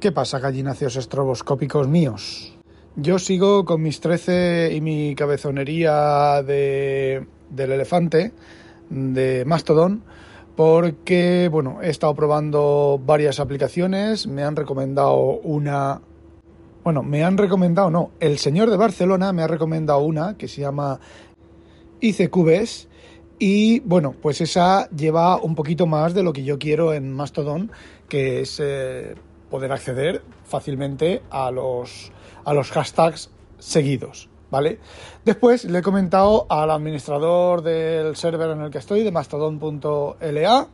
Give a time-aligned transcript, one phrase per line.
[0.00, 2.56] ¿Qué pasa, gallináceos estroboscópicos míos?
[2.94, 8.32] Yo sigo con mis 13 y mi cabezonería de, del elefante,
[8.90, 10.04] de Mastodon,
[10.54, 16.00] porque, bueno, he estado probando varias aplicaciones, me han recomendado una...
[16.84, 20.60] Bueno, me han recomendado, no, el señor de Barcelona me ha recomendado una que se
[20.60, 21.00] llama
[22.00, 22.86] ICQBS
[23.40, 27.72] y, bueno, pues esa lleva un poquito más de lo que yo quiero en Mastodon,
[28.08, 28.60] que es...
[28.62, 29.16] Eh,
[29.50, 32.12] poder acceder fácilmente a los,
[32.44, 34.28] a los hashtags seguidos.
[34.50, 34.78] ¿Vale?
[35.26, 40.68] Después le he comentado al administrador del server en el que estoy, de mastodon.la,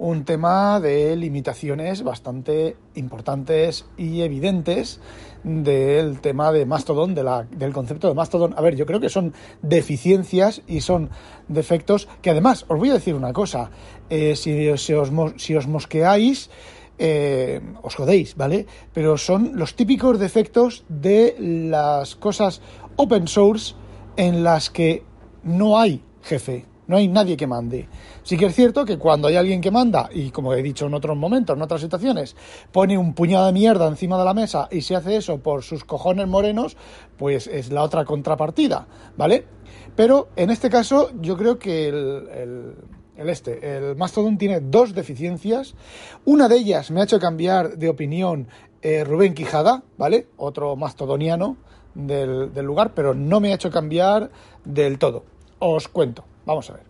[0.00, 4.98] un tema de limitaciones bastante importantes y evidentes
[5.44, 8.54] del tema de Mastodon, del concepto de Mastodon.
[8.56, 11.10] A ver, yo creo que son deficiencias y son
[11.48, 13.70] defectos que además, os voy a decir una cosa,
[14.08, 16.50] eh, si, si, os, si os mosqueáis,
[17.02, 18.66] eh, os jodéis, ¿vale?
[18.92, 22.60] Pero son los típicos defectos de las cosas
[22.96, 23.74] open source
[24.18, 25.02] en las que
[25.42, 27.88] no hay jefe, no hay nadie que mande.
[28.22, 30.92] Sí que es cierto que cuando hay alguien que manda, y como he dicho en
[30.92, 32.36] otros momentos, en otras situaciones,
[32.70, 35.84] pone un puñado de mierda encima de la mesa y se hace eso por sus
[35.84, 36.76] cojones morenos,
[37.16, 39.46] pues es la otra contrapartida, ¿vale?
[39.96, 42.74] Pero en este caso yo creo que el el
[43.28, 45.74] este, el Mastodon tiene dos deficiencias.
[46.24, 48.48] Una de ellas me ha hecho cambiar de opinión
[48.82, 50.26] eh, Rubén Quijada, ¿vale?
[50.36, 51.56] Otro mastodoniano
[51.94, 54.30] del, lugar, pero no me ha hecho cambiar
[54.64, 55.24] del todo.
[55.58, 56.84] Os cuento, vamos a ver.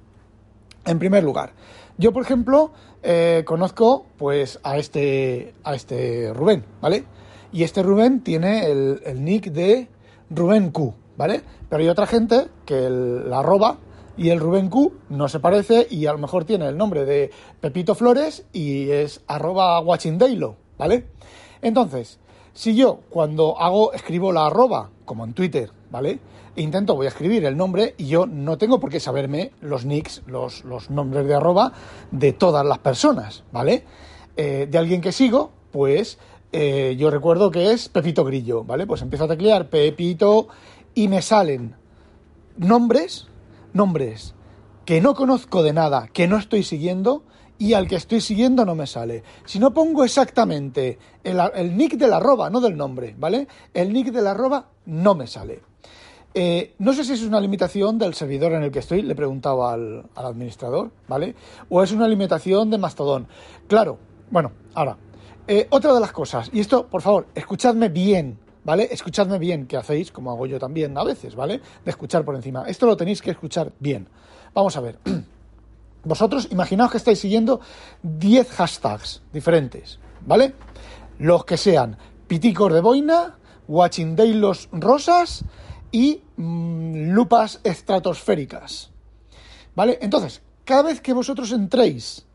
[0.87, 1.53] En primer lugar,
[1.99, 2.72] yo por ejemplo
[3.03, 7.04] eh, conozco pues a este, a este Rubén, ¿vale?
[7.53, 9.88] Y este Rubén tiene el, el nick de
[10.31, 11.43] Rubén Q, ¿vale?
[11.69, 13.78] Pero hay otra gente que la arroba
[14.16, 17.31] y el Rubén Q no se parece y a lo mejor tiene el nombre de
[17.60, 21.06] Pepito Flores y es arroba watchingdaylo, ¿vale?
[21.62, 22.19] Entonces,
[22.53, 26.19] si yo cuando hago, escribo la arroba, como en Twitter, ¿vale?
[26.56, 29.84] E intento, voy a escribir el nombre y yo no tengo por qué saberme los
[29.84, 31.72] nicks, los, nombres de arroba
[32.10, 33.84] de todas las personas, ¿vale?
[34.37, 36.19] Eh, de alguien que sigo, pues
[36.53, 38.87] eh, yo recuerdo que es Pepito Grillo, ¿vale?
[38.87, 40.48] Pues empiezo a teclear Pepito
[40.94, 41.77] y me salen
[42.56, 43.28] nombres
[43.72, 44.34] nombres
[44.84, 47.22] que no conozco de nada, que no estoy siguiendo
[47.58, 49.22] y al que estoy siguiendo no me sale.
[49.44, 53.47] Si no pongo exactamente el, nick de la arroba, no del nombre, ¿vale?
[53.75, 55.60] El nick de la arroba no me sale.
[56.32, 59.16] Eh, no sé si es una limitación del servidor en el que estoy, le he
[59.16, 61.34] preguntado al, administrador, ¿vale?
[61.69, 63.28] O es una limitación de Mastodon.
[63.69, 63.98] Claro,
[64.30, 64.97] bueno, ahora,
[65.47, 68.88] eh, otra de las cosas, y esto, por favor, escuchadme bien, ¿vale?
[68.91, 71.60] Escuchadme bien, que hacéis, como hago yo también a veces, ¿vale?
[71.84, 72.65] De escuchar por encima.
[72.66, 74.09] Esto lo tenéis que escuchar bien.
[74.54, 74.98] Vamos a ver.
[76.04, 77.60] Vosotros imaginaos que estáis siguiendo
[78.03, 80.54] 10 hashtags diferentes, ¿vale?
[81.19, 83.38] Los que sean piticos de boina,
[83.69, 85.44] watching los rosas
[85.92, 88.91] y mm, lupas estratosféricas.
[89.75, 89.98] ¿Vale?
[90.03, 92.27] Entonces, cada vez que vosotros entréis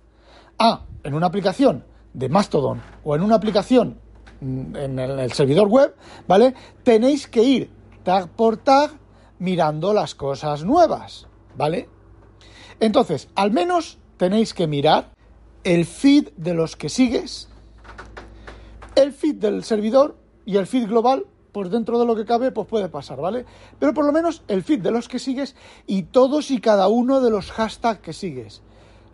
[0.57, 3.99] a en una aplicación de Mastodon o en una aplicación
[4.41, 5.95] en el, servidor web,
[6.27, 6.53] ¿vale?
[6.83, 7.69] Tenéis que ir
[8.03, 8.91] tag por tag
[9.39, 11.89] mirando las cosas nuevas, ¿vale?
[12.79, 15.11] Entonces, al menos tenéis que mirar
[15.63, 17.49] el feed de los que sigues,
[18.95, 22.67] el feed del servidor y el feed global, pues dentro de lo que cabe, pues
[22.67, 23.45] puede pasar, ¿vale?
[23.79, 25.55] Pero por lo menos el feed de los que sigues
[25.87, 28.61] y todos y cada uno de los hashtags que sigues.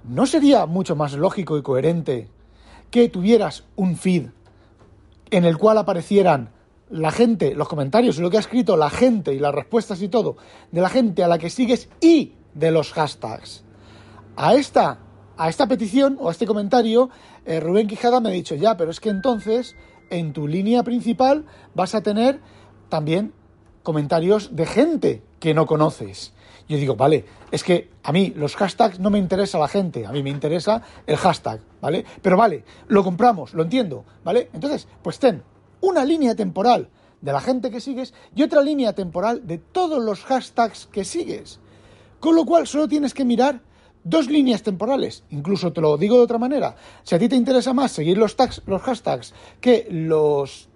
[0.03, 2.29] ¿No sería mucho más lógico y coherente
[2.89, 4.29] que tuvieras un feed
[5.31, 6.51] en el cual aparecieran
[6.89, 10.09] la gente, los comentarios y lo que ha escrito la gente y las respuestas y
[10.09, 10.35] todo
[10.71, 13.63] de la gente a la que sigues y de los hashtags.
[14.35, 14.99] A esta,
[15.37, 17.09] a esta petición o a este comentario,
[17.45, 19.75] eh, Rubén Quijada me ha dicho, ya, pero es que entonces
[20.09, 22.41] en tu línea principal vas a tener
[22.89, 23.33] también
[23.83, 26.33] comentarios de gente que no conoces.
[26.67, 30.11] Yo digo, vale, es que a mí los hashtags no me interesa la gente, a
[30.11, 32.05] mí me interesa el hashtag, ¿vale?
[32.21, 34.49] Pero vale, lo compramos, lo entiendo, ¿vale?
[34.53, 35.43] Entonces, pues ten
[35.81, 36.89] una línea temporal
[37.19, 41.59] de la gente que sigues y otra línea temporal de todos los hashtags que sigues.
[42.19, 43.61] Con lo cual solo tienes que mirar
[44.03, 45.23] dos líneas temporales.
[45.29, 46.75] Incluso te lo digo de otra manera.
[47.03, 50.69] Si a ti te interesa más seguir los, tags, los hashtags que los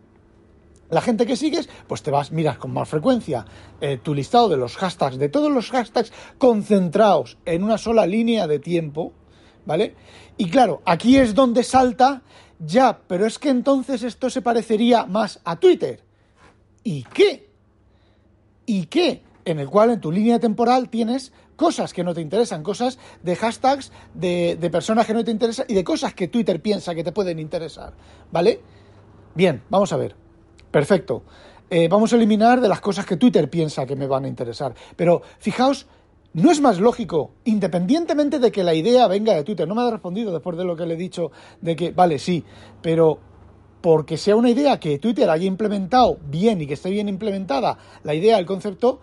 [0.95, 3.45] la gente que sigues, pues te vas, miras con más frecuencia
[3.81, 8.47] eh, tu listado de los hashtags, de todos los hashtags concentrados en una sola línea
[8.47, 9.11] de tiempo,
[9.65, 9.93] ¿vale?
[10.37, 12.21] Y claro, aquí es donde salta,
[12.59, 16.01] ya, pero es que entonces esto se parecería más a Twitter.
[16.81, 17.49] ¿Y qué?
[18.65, 19.21] ¿Y qué?
[19.43, 23.35] En el cual en tu línea temporal tienes cosas que no te interesan, cosas de
[23.35, 27.03] hashtags, de, de personas que no te interesan y de cosas que Twitter piensa que
[27.03, 27.93] te pueden interesar,
[28.31, 28.61] ¿vale?
[29.35, 30.24] Bien, vamos a ver.
[30.75, 31.23] Perfecto.
[31.69, 34.75] Eh, vamos a eliminar de las cosas que Twitter piensa que me van a interesar.
[34.97, 35.87] Pero fijaos,
[36.33, 39.69] ¿no es más lógico, independientemente de que la idea venga de Twitter?
[39.69, 41.31] No me ha respondido después de lo que le he dicho,
[41.61, 42.43] de que, vale, sí,
[42.81, 43.19] pero
[43.79, 48.13] porque sea una idea que Twitter haya implementado bien y que esté bien implementada, la
[48.13, 48.99] idea, el concepto,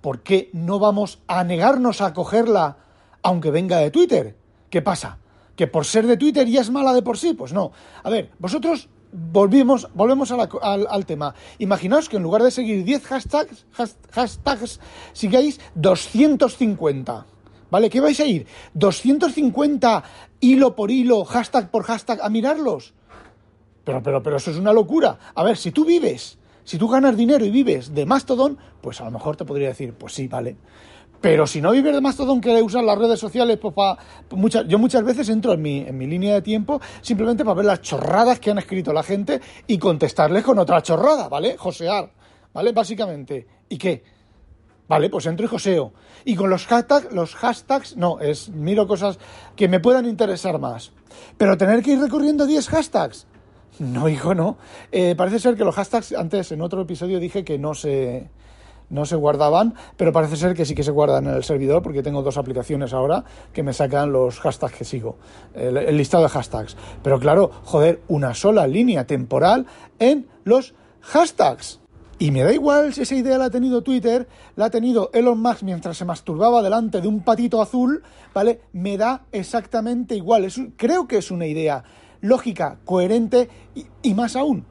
[0.00, 2.78] ¿por qué no vamos a negarnos a cogerla
[3.22, 4.36] aunque venga de Twitter?
[4.70, 5.18] ¿Qué pasa?
[5.54, 7.34] ¿Que por ser de Twitter ya es mala de por sí?
[7.34, 7.72] Pues no.
[8.04, 11.34] A ver, vosotros volvimos, volvemos al, tema.
[11.58, 13.66] Imaginaos que en lugar de seguir 10 hashtags,
[14.12, 14.80] hashtags
[15.12, 17.26] sigáis 250.
[17.70, 17.88] ¿Vale?
[17.88, 18.46] ¿Qué vais a ir?
[18.74, 20.02] ¿250
[20.40, 22.94] hilo por hilo, hashtag por hashtag a mirarlos?
[23.84, 25.18] Pero, pero, pero eso es una locura.
[25.34, 29.04] A ver, si tú vives, si tú ganas dinero y vives de Mastodon, pues a
[29.04, 30.56] lo mejor te podría decir, pues sí, vale.
[31.20, 33.98] Pero si no vives de Mastodon, que usar las redes sociales, pues para,
[34.30, 37.66] muchas, yo muchas veces entro en mi, en mi línea de tiempo simplemente para ver
[37.66, 41.56] las chorradas que han escrito la gente y contestarles con otra chorrada, ¿vale?
[41.58, 42.10] Josear,
[42.54, 42.72] ¿vale?
[42.72, 43.46] Básicamente.
[43.68, 44.02] ¿Y qué?
[44.88, 45.92] Vale, pues entro y joseo.
[46.24, 49.18] Y con los hashtags, los hashtags, no, es miro cosas
[49.54, 50.90] que me puedan interesar más.
[51.36, 53.26] Pero tener que ir recorriendo 10 hashtags.
[53.78, 54.58] No, hijo, no.
[54.90, 58.30] Eh, parece ser que los hashtags, antes en otro episodio dije que no se
[58.90, 62.02] no se guardaban, pero parece ser que sí que se guardan en el servidor porque
[62.02, 65.16] tengo dos aplicaciones ahora que me sacan los hashtags que sigo,
[65.54, 66.76] el, listado de hashtags.
[67.02, 69.66] Pero claro, joder, una sola línea temporal
[69.98, 71.80] en los hashtags.
[72.18, 75.40] Y me da igual si esa idea la ha tenido Twitter, la ha tenido Elon
[75.40, 78.02] Musk mientras se masturbaba delante de un patito azul,
[78.34, 78.60] ¿vale?
[78.74, 80.46] Me da exactamente igual.
[80.76, 81.82] Creo que es una idea
[82.20, 83.48] lógica, coherente
[84.02, 84.66] y más aún,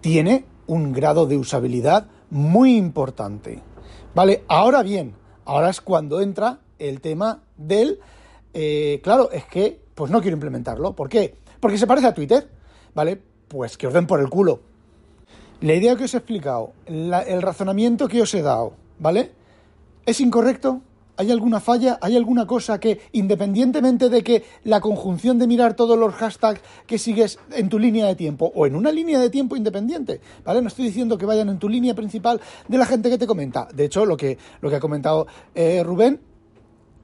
[0.00, 3.62] tiene un grado de usabilidad muy importante.
[4.14, 5.14] Vale, ahora bien,
[5.44, 8.00] ahora es cuando entra el tema del,
[8.54, 10.94] eh, claro, es que, pues no quiero implementarlo.
[10.94, 11.36] ¿Por qué?
[11.60, 12.48] Porque se parece a Twitter,
[12.94, 13.20] ¿vale?
[13.48, 14.60] Pues que os den por el culo.
[15.60, 19.32] La idea que os he explicado, el razonamiento que os he dado, ¿vale?
[20.06, 20.82] ¿Es incorrecto?
[21.18, 21.98] ¿Hay alguna falla?
[22.00, 26.96] ¿Hay alguna cosa que, independientemente de que la conjunción de mirar todos los hashtags que
[26.96, 30.62] sigues en tu línea de tiempo o en una línea de tiempo independiente, ¿vale?
[30.62, 33.66] No estoy diciendo que vayan en tu línea principal de la gente que te comenta.
[33.74, 35.26] De hecho, lo que, lo que ha comentado
[35.56, 36.20] eh, Rubén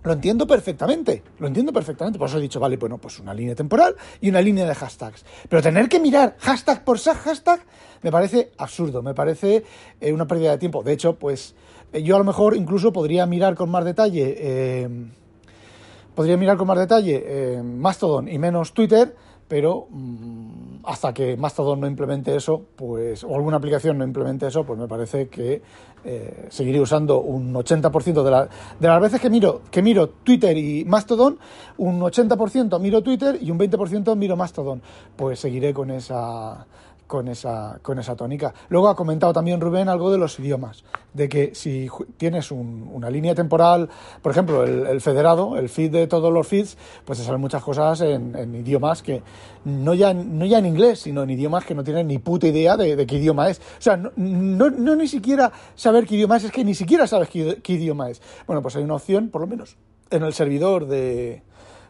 [0.05, 2.19] lo entiendo perfectamente, lo entiendo perfectamente.
[2.19, 5.25] Por eso he dicho, vale, bueno, pues una línea temporal y una línea de hashtags.
[5.49, 7.61] Pero tener que mirar hashtag por hashtag
[8.03, 9.65] me parece absurdo, me parece
[10.01, 10.83] eh, una pérdida de tiempo.
[10.83, 11.55] De hecho, pues
[12.03, 14.89] yo a lo mejor incluso podría mirar con más detalle, eh,
[16.15, 19.15] podría mirar con más detalle eh, Mastodon y menos Twitter,
[19.47, 24.65] pero mm, hasta que Mastodon no implemente eso, pues, o alguna aplicación no implemente eso,
[24.65, 25.63] pues me parece que
[26.51, 28.47] seguiré usando un 80% de, la,
[28.79, 31.39] de las veces que miro, que miro Twitter y Mastodon,
[31.79, 34.83] un 80% miro Twitter y un 20% miro Mastodon.
[35.17, 36.67] Pues seguiré con esa
[37.15, 38.53] con esa, con esa tónica.
[38.71, 43.37] Luego ha comentado también Rubén algo de los idiomas, de que si tienes una línea
[43.37, 43.89] temporal,
[44.21, 48.01] por ejemplo, el, federado, el feed de todos los feeds, pues te salen muchas cosas
[48.01, 49.23] en, idiomas que
[49.65, 52.77] no ya, no ya en inglés, sino en idiomas que no tienen ni puta idea
[52.77, 53.59] de, qué idioma es.
[53.59, 57.29] O sea, no, no, ni siquiera saber qué idioma es, es que ni siquiera sabes
[57.29, 58.21] qué, idioma es.
[58.45, 59.77] Bueno, pues hay una opción, por lo menos,
[60.11, 61.45] en el servidor de,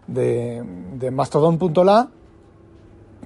[0.07, 0.63] de,
[0.99, 2.11] de mastodon.la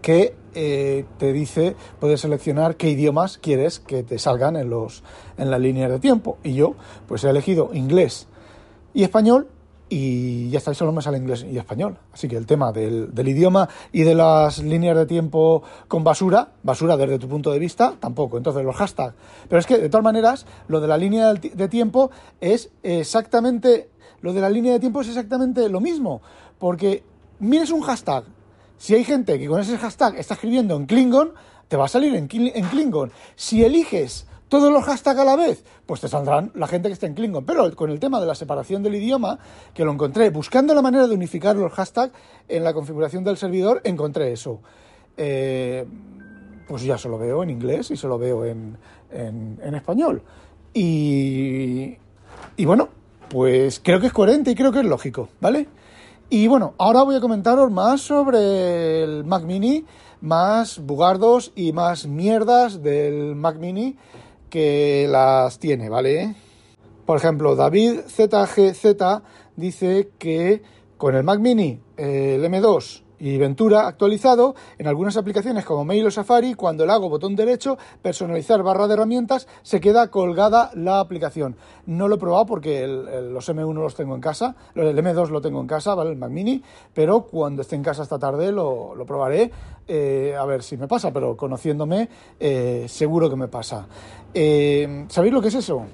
[0.00, 5.02] que eh, te dice, puedes seleccionar qué idiomas quieres que te salgan en, los,
[5.37, 6.38] en las líneas de tiempo.
[6.43, 6.75] Y yo,
[7.07, 8.26] pues he elegido inglés
[8.95, 9.49] y español
[9.90, 11.97] y ya está, solo me sale inglés y español.
[12.12, 16.97] Así que el tema del, idioma y de las líneas de tiempo con basura, basura
[16.97, 18.37] desde tu punto de vista, tampoco.
[18.37, 19.14] Entonces los hashtags.
[19.49, 23.88] Pero es que de todas maneras, lo de la línea de tiempo es exactamente,
[24.21, 26.21] lo de la línea de tiempo es exactamente lo mismo.
[26.59, 27.02] Porque
[27.38, 28.25] mires un hashtag
[28.79, 31.33] si hay gente que con ese hashtag está escribiendo en Klingon,
[31.67, 33.13] te va a salir en, Klingon.
[33.37, 37.07] Si eliges todos los hashtags a la vez, pues te saldrán la gente que está
[37.07, 37.45] en Klingon.
[37.45, 39.39] Pero con el tema de la separación del idioma,
[39.75, 42.13] que lo encontré buscando la manera de unificar los hashtags
[42.49, 44.61] en la configuración del servidor, encontré eso.
[45.17, 45.85] Eh,
[46.69, 48.79] pues ya se lo veo en inglés y se lo veo en,
[49.75, 50.23] español.
[50.73, 51.97] Y,
[52.57, 52.89] y bueno,
[53.29, 55.67] pues creo que es coherente y creo que es lógico, ¿vale?
[56.31, 59.87] Y bueno, ahora voy a comentaros más sobre el Mac Mini,
[60.21, 63.97] más bugardos y más mierdas del Mac Mini
[64.51, 66.35] que las tiene, ¿vale?
[67.07, 69.23] Por ejemplo, David ZGZ
[69.57, 70.63] dice que
[70.99, 76.11] con el Mac Mini, el M2 y Ventura actualizado en algunas aplicaciones como Mail o
[76.11, 81.57] Safari, cuando le hago botón derecho, personalizar barra de herramientas, se queda colgada la aplicación.
[81.87, 85.61] No lo he probado porque los M1 los tengo en casa, el M2 lo tengo
[85.61, 86.11] en casa, ¿vale?
[86.11, 86.63] El Mac Mini,
[86.95, 89.51] pero cuando esté en casa esta tarde lo, probaré
[89.87, 92.09] eh, a ver si me pasa, pero conociéndome
[92.39, 93.87] eh, seguro que me pasa.
[94.35, 95.87] Eh, ¿Sabéis lo que es eso?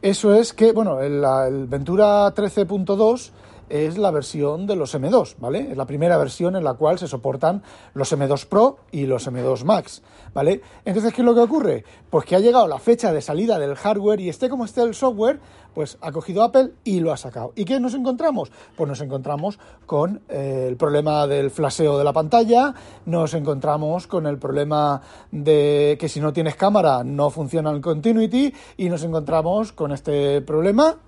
[0.00, 3.30] Eso es que, bueno, el, el Ventura 13.2
[3.72, 5.70] es la versión de los M2, ¿vale?
[5.70, 7.62] Es la primera versión en la cual se soportan
[7.94, 10.02] los M2 Pro y los M2 Max,
[10.34, 10.60] ¿vale?
[10.84, 11.84] Entonces, ¿qué es lo que ocurre?
[12.10, 14.94] Pues que ha llegado la fecha de salida del hardware y esté como esté el
[14.94, 15.40] software,
[15.74, 17.54] pues ha cogido Apple y lo ha sacado.
[17.56, 18.52] ¿Y qué nos encontramos?
[18.76, 22.74] Pues nos encontramos con eh, el problema del flaseo de la pantalla,
[23.06, 25.00] nos encontramos con el problema
[25.30, 30.42] de que si no tienes cámara no funciona el continuity y nos encontramos con este
[30.42, 30.98] problema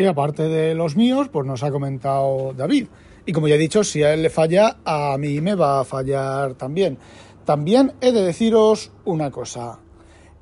[0.00, 2.86] que aparte de los míos, pues nos ha comentado David.
[3.26, 5.84] Y como ya he dicho, si a él le falla, a mí me va a
[5.84, 6.96] fallar también.
[7.44, 9.78] También he de deciros una cosa.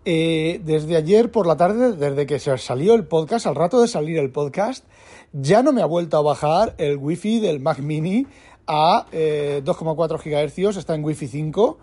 [0.05, 3.89] Eh, desde ayer por la tarde, desde que se salió el podcast, al rato de
[3.89, 4.85] salir el podcast,
[5.33, 8.29] ya no me ha vuelto a bajar el wifi del Mac Mini
[8.69, 11.79] a 2,4 eh, GHz, está en wifi 5,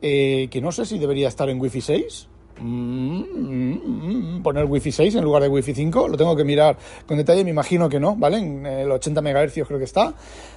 [0.00, 2.28] eh, que no sé si debería estar en wifi 6
[2.60, 6.08] Mm, mm, mm, poner Wi-Fi 6 en lugar de Wi-Fi 5.
[6.08, 8.38] Lo tengo que mirar con detalle, me imagino que no, ¿vale?
[8.38, 10.16] En el 80 MHz creo que está, 5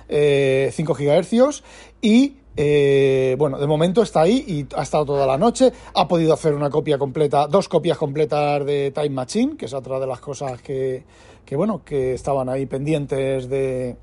[0.10, 1.64] eh, GHz
[2.02, 5.72] y eh, bueno, de momento está ahí y ha estado toda la noche.
[5.94, 10.00] Ha podido hacer una copia completa, dos copias completas de Time Machine, que es otra
[10.00, 11.04] de las cosas que,
[11.46, 13.96] que bueno, que estaban ahí pendientes de,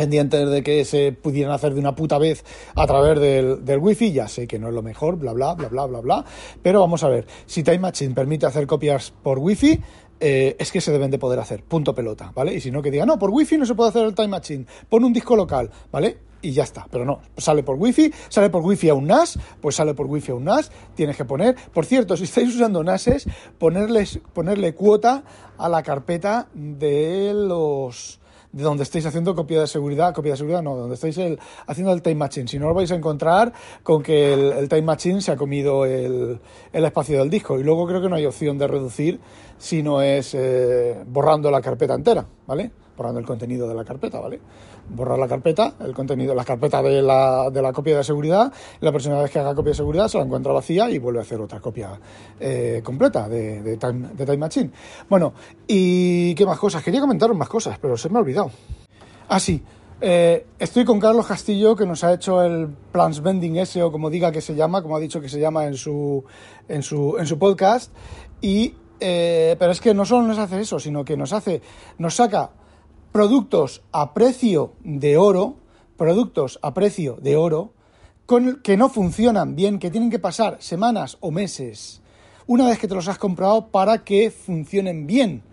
[0.00, 2.42] pendientes de que se pudieran hacer de una puta vez
[2.74, 5.68] a través del, del wifi, ya sé que no es lo mejor, bla bla bla
[5.68, 6.24] bla bla bla,
[6.62, 9.78] pero vamos a ver, si Time Machine permite hacer copias por wifi,
[10.18, 12.54] eh, es que se deben de poder hacer, punto pelota, ¿vale?
[12.54, 14.64] Y si no, que diga, no, por wifi no se puede hacer el Time Machine,
[14.88, 16.16] pon un disco local, ¿vale?
[16.40, 19.76] Y ya está, pero no, sale por wifi, sale por wifi a un NAS, pues
[19.76, 23.28] sale por wifi a un NAS, tienes que poner, por cierto, si estáis usando NASes,
[23.58, 25.24] ponerles, ponerle cuota
[25.58, 28.19] a la carpeta de los
[28.52, 31.18] de donde estáis haciendo copia de seguridad, copia de seguridad no, donde estáis
[31.66, 32.48] haciendo el Time Machine.
[32.48, 33.52] Si no os vais a encontrar
[33.82, 36.40] con que el, Time Machine se ha comido el,
[36.72, 37.58] espacio del disco.
[37.58, 39.20] Y luego creo que no hay opción de reducir
[39.58, 42.70] si no es eh, borrando la carpeta entera, ¿vale?
[43.00, 44.38] Borrando el contenido de la carpeta, ¿vale?
[44.90, 48.90] borrar la carpeta, el contenido, la carpeta de la, de la copia de seguridad, la
[48.90, 51.40] próxima vez que haga copia de seguridad se la encuentra vacía y vuelve a hacer
[51.40, 51.98] otra copia
[52.38, 54.70] eh, completa de, time, de Time Machine.
[55.08, 55.32] Bueno,
[55.66, 56.82] ¿y qué más cosas?
[56.82, 58.50] Quería comentaros más cosas, pero se me ha olvidado.
[59.30, 59.62] Ah, sí.
[60.02, 64.10] Eh, estoy con Carlos Castillo, que nos ha hecho el Plans Bending S, o como
[64.10, 66.22] diga que se llama, como ha dicho que se llama en su,
[66.68, 67.92] en su, en su podcast.
[68.42, 71.62] Y, eh, pero es que no solo nos hace eso, sino que nos hace,
[71.96, 72.50] nos saca
[73.12, 75.56] productos a precio de oro,
[75.96, 77.72] productos a precio de oro,
[78.26, 82.00] con, que no funcionan bien, que tienen que pasar semanas o meses
[82.50, 85.44] una vez que te los has comprado para que funcionen bien.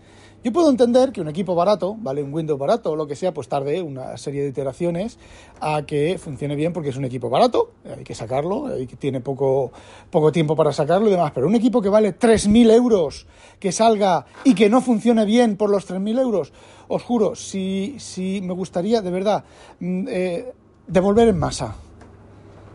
[0.44, 2.22] Yo puedo entender que un equipo barato, ¿vale?
[2.22, 5.18] Un Windows barato o lo que sea, pues tarde una serie de iteraciones
[5.60, 9.20] a que funcione bien porque es un equipo barato, hay que sacarlo, hay que tiene
[9.20, 9.72] poco,
[10.10, 11.32] poco tiempo para sacarlo y demás.
[11.34, 13.26] Pero un equipo que vale 3.000 euros,
[13.58, 16.52] que salga y que no funcione bien por los 3.000 euros,
[16.86, 19.42] os juro, si, si me gustaría de verdad
[19.80, 20.52] mm, eh,
[20.86, 21.74] devolver en masa.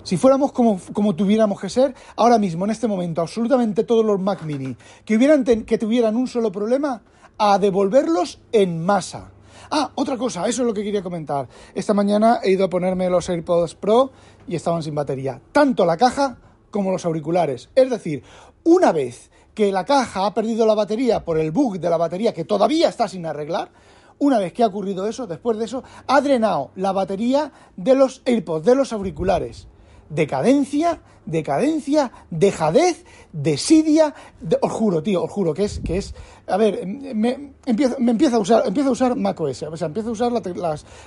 [0.04, 4.20] Si fuéramos como, como, tuviéramos que ser, ahora mismo, en este momento, absolutamente todos los
[4.20, 7.02] Mac Mini que, hubieran que tuvieran un solo problema,
[7.38, 9.32] a devolverlos en masa.
[9.72, 11.48] Ah, otra cosa, eso es lo que quería comentar.
[11.74, 14.12] Esta mañana he ido a ponerme los AirPods Pro
[14.48, 16.38] y estaban sin batería, tanto la caja
[16.70, 17.70] como los auriculares.
[17.76, 18.24] Es decir,
[18.64, 22.34] una vez que la caja ha perdido la batería por el bug de la batería
[22.34, 23.72] que todavía está sin arreglar,
[24.20, 28.22] una vez que ha ocurrido eso, después de eso, ha drenado la batería de los
[28.26, 29.68] AirPods, de los auriculares.
[30.14, 34.14] Decadencia decadencia, dejadez, desidia,
[34.62, 36.14] os juro, tío, os juro que es, que es,
[36.48, 40.12] a ver, me, empiezo, empieza a usar, empiezo a usar macOS, o sea, empiezo a
[40.12, 40.32] usar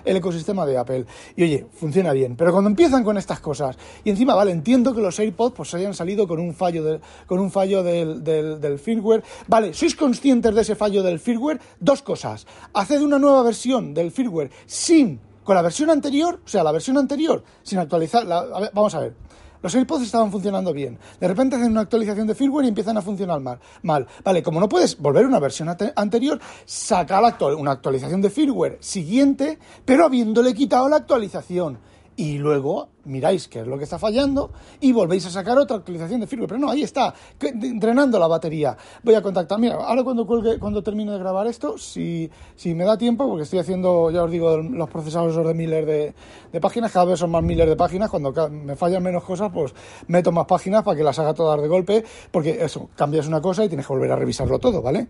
[0.05, 4.11] el ecosistema de Apple, y oye, funciona bien, pero cuando empiezan con estas cosas, y
[4.11, 7.83] encima, vale, entiendo que los AirPods pues hayan salido con un fallo, con un fallo
[7.83, 11.61] del, del, del firmware, vale, ¿sois conscientes de ese fallo del firmware?
[11.79, 16.65] Dos cosas, haced una nueva versión del firmware sin con la versión anterior, o sea,
[16.65, 19.15] la versión anterior, sin actualizar, vamos a ver,
[19.63, 20.99] Los AirPods estaban funcionando bien.
[21.21, 23.59] De repente hacen una actualización de firmware y empiezan a funcionar mal.
[23.83, 24.07] mal.
[24.25, 27.21] Vale, como no puedes volver a una versión anterior, saca
[27.57, 31.79] una actualización de firmware siguiente, pero habiéndole quitado la actualización
[32.17, 36.21] y luego miráis qué es lo que está fallando y volvéis a sacar otra actualización
[36.21, 36.49] de firmware.
[36.49, 38.77] Pero no, ahí está, drenando la batería.
[39.03, 42.85] Voy a contactar, mira, ahora cuando cuelgue, cuando termine de grabar esto, si, si me
[42.85, 47.05] da tiempo, porque estoy haciendo, ya os digo, los procesadores de Miller de, páginas, cada
[47.05, 49.75] vez son más Miller de páginas, cuando me fallan menos cosas, pues
[50.09, 53.65] meto más páginas para que las haga todas de golpe, porque eso, cambias una cosa
[53.65, 55.07] y tienes que volver a revisarlo todo, ¿vale?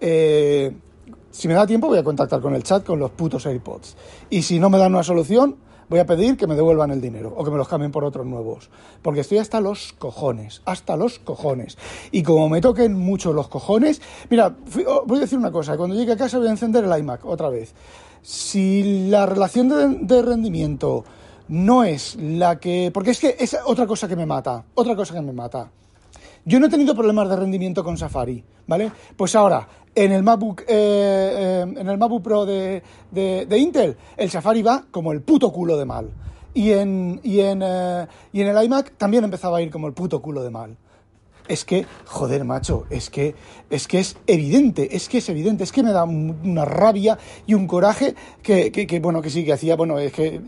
[0.00, 0.74] Eh,
[1.30, 3.94] si me da tiempo voy a contactar con el chat con los putos AirPods.
[4.30, 5.56] Y si no me dan una solución,
[5.88, 8.26] voy a pedir que me devuelvan el dinero o que me los cambien por otros
[8.26, 8.70] nuevos.
[9.02, 11.78] Porque estoy hasta los cojones, hasta los cojones.
[12.10, 14.00] Y como me toquen mucho los cojones,
[14.30, 16.98] mira, oh, voy a decir una cosa, cuando llegue a casa voy a encender el
[16.98, 17.74] iMac otra vez.
[18.22, 21.04] Si la relación de, rendimiento
[21.48, 22.90] no es la que...
[22.92, 25.70] Porque es que es otra cosa que me mata, otra cosa que me mata.
[26.48, 28.92] Yo no he tenido problemas de rendimiento con Safari, ¿vale?
[29.16, 34.30] Pues ahora, en el MacBook, eh, eh, en el MacBook Pro de, de, Intel, el
[34.30, 36.08] Safari va como el puto culo de mal.
[36.54, 39.92] Y en, y en, eh, y en el iMac también empezaba a ir como el
[39.92, 40.76] puto culo de mal
[41.48, 43.34] es que, joder, macho, es que,
[43.70, 47.54] es que es evidente, es que es evidente, es que me da una rabia y
[47.54, 50.40] un coraje que, que, bueno, que sí, que hacía, bueno, es que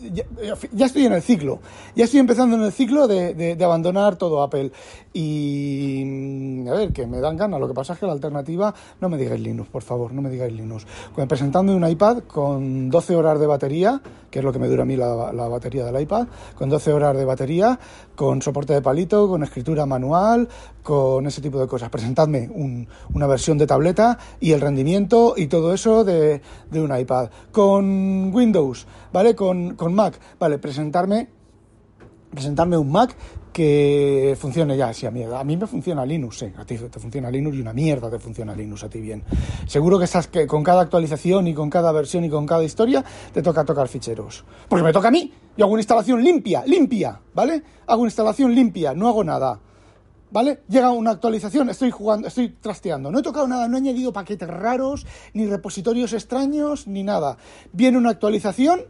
[0.72, 1.60] ya, estoy en el ciclo,
[1.94, 4.72] ya estoy empezando en el ciclo de, de, abandonar todo Apple.
[5.12, 9.08] Y, a ver, que me dan ganas, lo que pasa es que la alternativa, no
[9.08, 10.86] me digáis Linux, por favor, no me digáis Linux.
[11.28, 14.00] Presentando un iPad con 12 horas de batería,
[14.30, 16.92] que es lo que me dura a mí la, la batería del iPad, con 12
[16.92, 17.78] horas de batería,
[18.14, 20.48] con soporte de palito, con escritura manual,
[20.88, 21.90] con ese tipo de cosas.
[21.90, 22.48] Presentadme
[23.12, 26.40] una versión de tableta y el rendimiento y todo eso de,
[26.72, 27.28] un iPad.
[27.52, 29.34] Con Windows, ¿vale?
[29.34, 30.56] Con, Mac, ¿vale?
[30.56, 31.28] Presentarme,
[32.30, 33.14] presentarme un Mac
[33.52, 36.98] que funcione ya, sí, a mí, a mí me funciona Linux, sí, a ti te
[36.98, 39.24] funciona Linux y una mierda te funciona Linux a ti bien.
[39.66, 43.04] Seguro que estás que con cada actualización y con cada versión y con cada historia
[43.34, 44.42] te toca tocar ficheros.
[44.70, 47.62] Porque me toca a mí, yo hago una instalación limpia, limpia, ¿vale?
[47.86, 49.60] Hago una instalación limpia, no hago nada.
[50.30, 50.60] ¿Vale?
[50.68, 53.10] Llega una actualización, estoy jugando, estoy trasteando.
[53.10, 57.38] No he tocado nada, no he añadido paquetes raros, ni repositorios extraños, ni nada.
[57.72, 58.82] Viene una actualización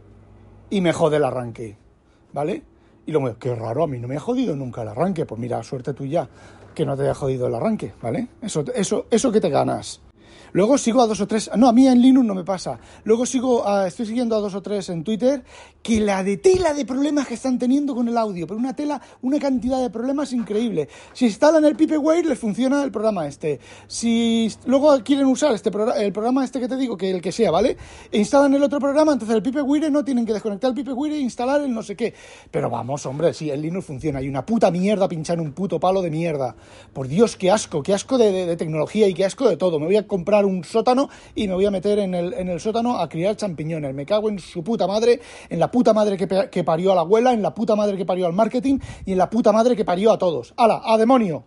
[0.69, 1.77] y me jode el arranque.
[2.33, 2.63] ¿Vale?
[3.05, 5.25] Y luego, qué raro, a mí no me ha jodido nunca el arranque.
[5.25, 6.29] Pues mira, suerte tuya
[6.75, 8.27] que no te haya jodido el arranque, ¿vale?
[8.41, 10.01] Eso, eso, eso que te ganas.
[10.51, 12.79] Luego sigo a dos o tres, no, a mí en Linux no me pasa.
[13.03, 15.43] Luego sigo, a, estoy siguiendo a dos o tres en Twitter
[15.81, 19.01] que la de tela de problemas que están teniendo con el audio, pero una tela,
[19.21, 20.89] una cantidad de problemas increíble.
[21.13, 23.59] Si instalan el Pipewire les funciona el programa este.
[23.87, 27.51] Si luego quieren usar este el programa este que te digo, que el que sea,
[27.51, 27.77] ¿vale?
[28.11, 31.19] E instalan el otro programa, entonces el Pipewire no tienen que desconectar el Pipewire e
[31.19, 32.13] instalar el no sé qué.
[32.51, 34.19] Pero vamos, hombre, sí, el Linux funciona.
[34.19, 36.55] Hay una puta mierda pinchar un puto palo de mierda.
[36.93, 39.79] Por Dios, qué asco, qué asco de tecnología y qué asco de todo.
[39.79, 40.07] Me voy a
[40.45, 43.93] un sótano y me voy a meter en el, en el sótano a criar champiñones.
[43.93, 47.01] Me cago en su puta madre, en la puta madre que, que parió a la
[47.01, 49.85] abuela, en la puta madre que parió al marketing y en la puta madre que
[49.85, 50.53] parió a todos.
[50.57, 50.81] ¡Hala!
[50.83, 51.45] ¡A demonio!